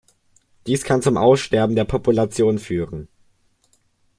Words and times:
Dies 0.65 0.83
kann 0.83 1.03
zum 1.03 1.15
Aussterben 1.15 1.75
der 1.75 1.83
Population 1.85 2.57
führen. 2.57 3.07